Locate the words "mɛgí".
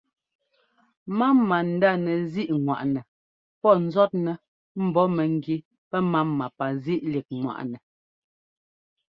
5.15-5.55